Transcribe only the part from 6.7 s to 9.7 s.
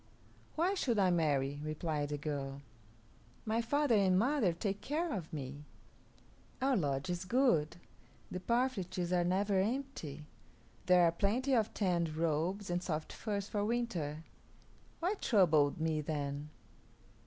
lodge is good; the parfleches are never